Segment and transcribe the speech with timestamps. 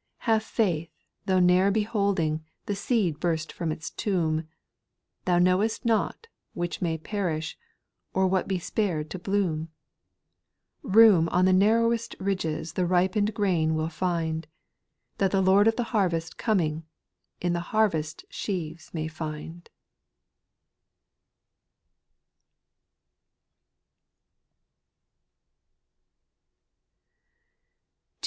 [0.20, 0.32] '0.
[0.32, 0.90] Have faith,
[1.26, 4.48] though ne'er beholding The seed burst from its tomb;
[5.26, 7.58] Thou know'st not which may perish.
[8.14, 9.68] Or what be spared to bloom.
[10.82, 14.46] Room on the narrowest ridges The ripen'd grain will find;
[15.18, 16.86] That the Lord of the harvest coming,
[17.42, 19.68] In the harvest sheaves may find.